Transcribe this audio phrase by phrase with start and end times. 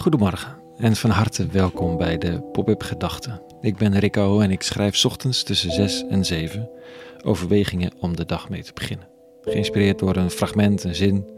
[0.00, 3.42] Goedemorgen en van harte welkom bij de Pop-up Gedachten.
[3.60, 6.70] Ik ben Rico en ik schrijf ochtends tussen 6 en 7
[7.24, 9.08] overwegingen om de dag mee te beginnen.
[9.42, 11.28] Geïnspireerd door een fragment, een zin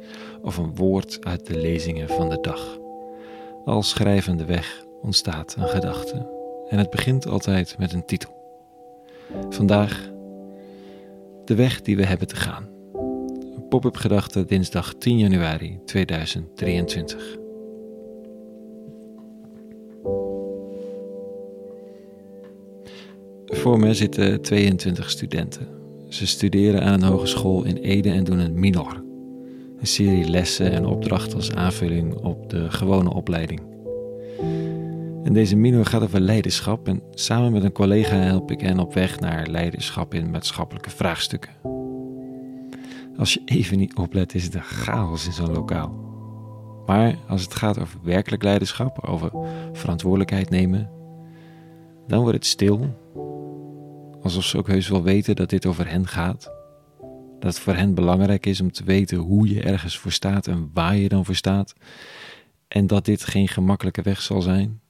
[0.42, 2.78] of een woord uit de lezingen van de dag.
[3.64, 6.28] Al schrijvende weg ontstaat een gedachte
[6.68, 8.30] en het begint altijd met een titel.
[9.50, 10.10] Vandaag
[11.44, 12.68] de weg die we hebben te gaan.
[13.68, 17.41] Pop-up gedachte dinsdag 10 januari 2023.
[23.52, 25.68] Voor me zitten 22 studenten.
[26.08, 29.04] Ze studeren aan een hogeschool in Ede en doen een minor.
[29.78, 33.60] Een serie lessen en opdrachten als aanvulling op de gewone opleiding.
[35.24, 38.94] En deze minor gaat over leiderschap en samen met een collega help ik hen op
[38.94, 41.52] weg naar leiderschap in maatschappelijke vraagstukken.
[43.16, 45.94] Als je even niet oplet is het een chaos in zo'n lokaal.
[46.86, 49.30] Maar als het gaat over werkelijk leiderschap, over
[49.72, 50.90] verantwoordelijkheid nemen,
[52.06, 52.80] dan wordt het stil
[54.22, 56.50] alsof ze ook heus wel weten dat dit over hen gaat.
[57.38, 60.70] Dat het voor hen belangrijk is om te weten hoe je ergens voor staat en
[60.72, 61.74] waar je dan voor staat.
[62.68, 64.80] En dat dit geen gemakkelijke weg zal zijn.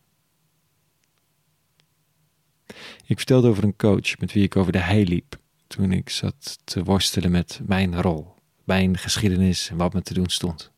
[3.07, 6.59] Ik vertelde over een coach met wie ik over de hei liep toen ik zat
[6.65, 10.73] te worstelen met mijn rol, mijn geschiedenis en wat me te doen stond.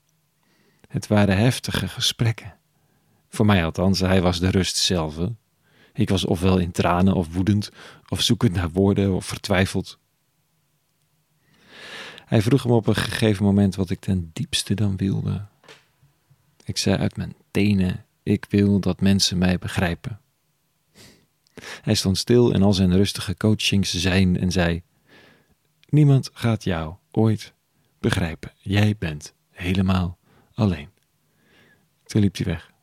[0.88, 2.56] Het waren heftige gesprekken.
[3.28, 5.16] Voor mij althans, hij was de rust zelf.
[5.94, 7.70] Ik was ofwel in tranen of woedend,
[8.08, 9.98] of zoekend naar woorden of vertwijfeld.
[12.24, 15.44] Hij vroeg me op een gegeven moment wat ik ten diepste dan wilde.
[16.64, 20.20] Ik zei uit mijn tenen: Ik wil dat mensen mij begrijpen.
[21.82, 24.82] Hij stond stil en al zijn rustige coachings zijn en zei:
[25.88, 27.52] Niemand gaat jou ooit
[27.98, 28.52] begrijpen.
[28.58, 30.18] Jij bent helemaal
[30.54, 30.88] alleen.
[32.04, 32.73] Toen liep hij weg.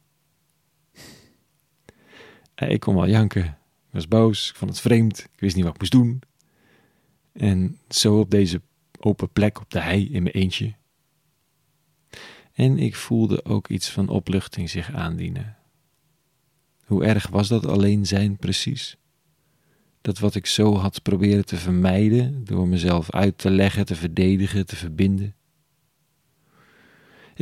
[2.70, 3.46] Ik kon wel janken.
[3.46, 6.22] Ik was boos, ik vond het vreemd, ik wist niet wat ik moest doen.
[7.32, 8.62] En zo op deze
[9.00, 10.74] open plek op de hei in mijn eentje.
[12.54, 15.58] En ik voelde ook iets van opluchting zich aandienen.
[16.86, 18.98] Hoe erg was dat alleen zijn precies?
[20.02, 24.66] Dat wat ik zo had proberen te vermijden door mezelf uit te leggen, te verdedigen,
[24.66, 25.36] te verbinden.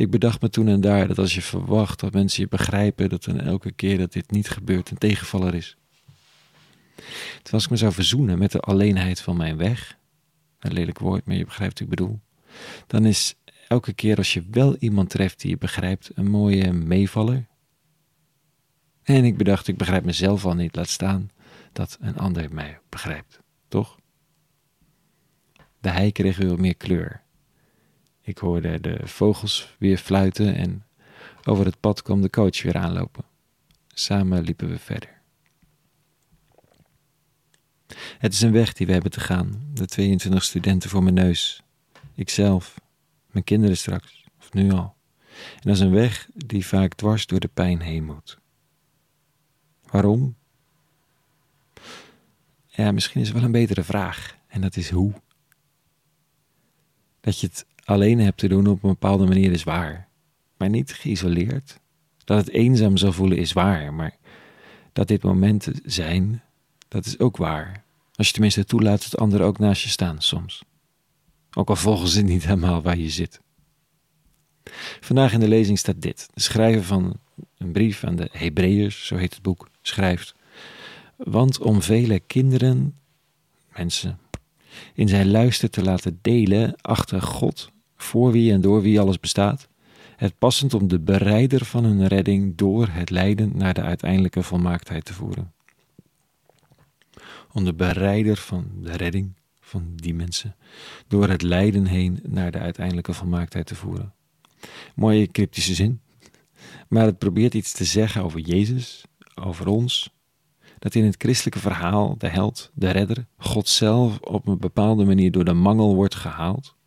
[0.00, 3.24] Ik bedacht me toen en daar dat als je verwacht dat mensen je begrijpen, dat
[3.24, 5.76] dan elke keer dat dit niet gebeurt een tegenvaller is.
[6.96, 9.98] Terwijl als ik me zou verzoenen met de alleenheid van mijn weg,
[10.58, 12.20] een lelijk woord, maar je begrijpt wat ik bedoel,
[12.86, 13.34] dan is
[13.68, 17.46] elke keer als je wel iemand treft die je begrijpt, een mooie meevaller.
[19.02, 21.30] En ik bedacht, ik begrijp mezelf al niet, laat staan
[21.72, 23.98] dat een ander mij begrijpt, toch?
[25.80, 27.22] De hei kreeg weer meer kleur.
[28.30, 30.84] Ik hoorde de vogels weer fluiten en
[31.44, 33.24] over het pad kwam de coach weer aanlopen.
[33.88, 35.20] Samen liepen we verder.
[38.18, 41.62] Het is een weg die we hebben te gaan, de 22 studenten voor mijn neus,
[42.14, 42.80] ikzelf,
[43.30, 44.96] mijn kinderen straks, of nu al.
[45.54, 48.38] En dat is een weg die vaak dwars door de pijn heen moet.
[49.90, 50.36] Waarom?
[52.66, 55.12] Ja, misschien is het wel een betere vraag, en dat is hoe.
[57.20, 60.08] Dat je het alleen hebt te doen op een bepaalde manier is waar,
[60.56, 61.80] maar niet geïsoleerd.
[62.24, 64.16] Dat het eenzaam zal voelen is waar, maar
[64.92, 66.42] dat dit momenten zijn,
[66.88, 67.84] dat is ook waar.
[68.14, 70.62] Als je tenminste toelaat dat anderen ook naast je staan soms.
[71.54, 73.40] Ook al volgen ze niet helemaal waar je zit.
[75.00, 76.28] Vandaag in de lezing staat dit.
[76.34, 77.16] De schrijver van
[77.58, 80.34] een brief aan de Hebreeërs, zo heet het boek, schrijft:
[81.16, 82.98] Want om vele kinderen,
[83.76, 84.18] mensen,
[84.94, 87.70] in zijn luister te laten delen achter God
[88.02, 89.68] voor wie en door wie alles bestaat,
[90.16, 95.04] het passend om de bereider van hun redding door het lijden naar de uiteindelijke volmaaktheid
[95.04, 95.52] te voeren.
[97.52, 100.56] Om de bereider van de redding van die mensen
[101.08, 104.14] door het lijden heen naar de uiteindelijke volmaaktheid te voeren.
[104.94, 106.00] Mooie cryptische zin,
[106.88, 109.04] maar het probeert iets te zeggen over Jezus,
[109.34, 110.14] over ons,
[110.78, 115.30] dat in het christelijke verhaal de held, de redder, God zelf op een bepaalde manier
[115.30, 116.78] door de mangel wordt gehaald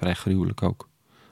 [0.00, 0.88] vrij gruwelijk ook,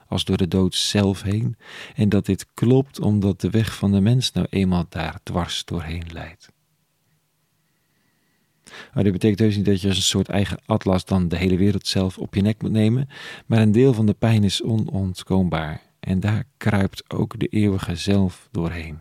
[0.07, 1.57] als door de dood zelf heen,
[1.95, 6.05] en dat dit klopt omdat de weg van de mens nou eenmaal daar dwars doorheen
[6.11, 6.51] leidt.
[8.93, 11.57] Maar dit betekent dus niet dat je als een soort eigen atlas dan de hele
[11.57, 13.09] wereld zelf op je nek moet nemen,
[13.45, 18.47] maar een deel van de pijn is onontkoombaar en daar kruipt ook de eeuwige zelf
[18.51, 18.99] doorheen.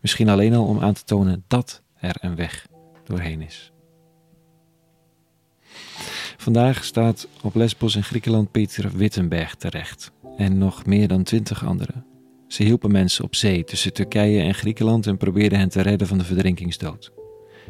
[0.00, 2.66] Misschien alleen al om aan te tonen dat er een weg
[3.04, 3.72] doorheen is.
[6.40, 12.04] Vandaag staat op Lesbos in Griekenland Peter Wittenberg terecht en nog meer dan twintig anderen.
[12.46, 16.18] Ze hielpen mensen op zee tussen Turkije en Griekenland en probeerden hen te redden van
[16.18, 17.12] de verdrinkingsdood.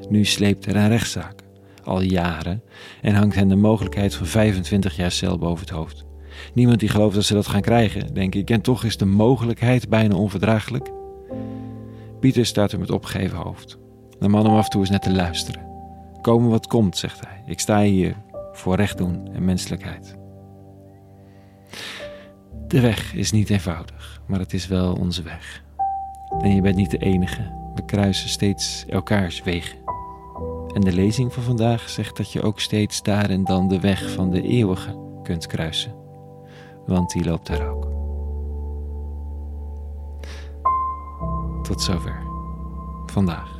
[0.08, 1.42] Nu sleept er een rechtszaak,
[1.84, 2.62] al jaren,
[3.02, 6.04] en hangt hen de mogelijkheid van 25 jaar cel boven het hoofd.
[6.54, 9.88] Niemand die gelooft dat ze dat gaan krijgen, denk ik, en toch is de mogelijkheid
[9.88, 10.90] bijna onverdraaglijk.
[12.20, 13.78] Pieter staat er met opgeheven hoofd.
[14.18, 15.66] De man om af en toe is net te luisteren.
[16.20, 17.42] Komen wat komt, zegt hij.
[17.46, 18.16] Ik sta hier
[18.58, 20.16] voor recht doen en menselijkheid.
[22.66, 25.62] De weg is niet eenvoudig, maar het is wel onze weg.
[26.40, 27.70] En je bent niet de enige.
[27.74, 29.78] We kruisen steeds elkaars wegen.
[30.74, 34.10] En de lezing van vandaag zegt dat je ook steeds daar en dan de weg
[34.10, 35.94] van de eeuwige kunt kruisen.
[36.86, 37.88] Want die loopt daar ook.
[41.62, 42.22] Tot zover.
[43.06, 43.58] Vandaag.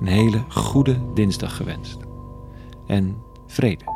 [0.00, 1.98] Een hele goede dinsdag gewenst.
[2.86, 3.16] En
[3.46, 3.95] vrede.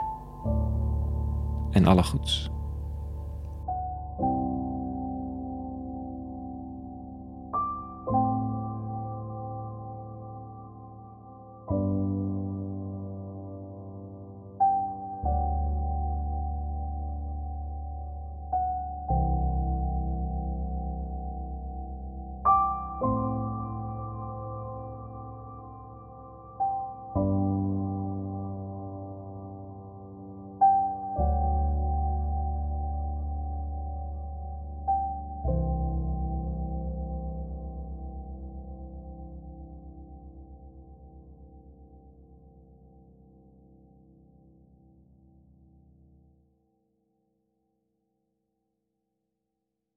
[1.70, 2.50] En alle goeds.